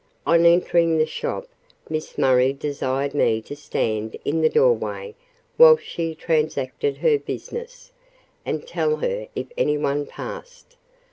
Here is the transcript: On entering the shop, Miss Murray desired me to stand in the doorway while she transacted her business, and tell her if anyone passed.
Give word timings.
On 0.25 0.47
entering 0.47 0.97
the 0.97 1.05
shop, 1.05 1.47
Miss 1.87 2.17
Murray 2.17 2.53
desired 2.53 3.13
me 3.13 3.39
to 3.43 3.55
stand 3.55 4.17
in 4.25 4.41
the 4.41 4.49
doorway 4.49 5.13
while 5.57 5.77
she 5.77 6.15
transacted 6.15 6.97
her 6.97 7.19
business, 7.19 7.91
and 8.43 8.65
tell 8.67 8.95
her 8.95 9.27
if 9.35 9.49
anyone 9.59 10.07
passed. 10.07 10.75